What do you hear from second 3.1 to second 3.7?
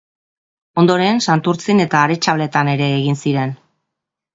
ziren.